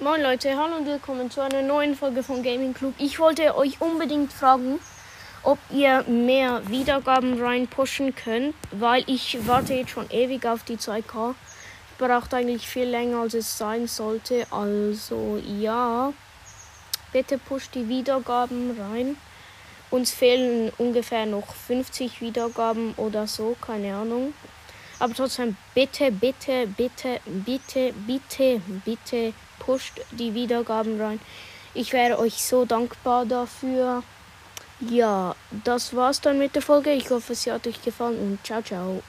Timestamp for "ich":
2.98-3.20, 9.06-9.46, 11.92-11.98, 31.74-31.92, 36.92-37.10